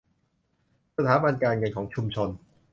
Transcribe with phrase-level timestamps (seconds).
[0.97, 2.29] สถาบันการเงินของชุมชน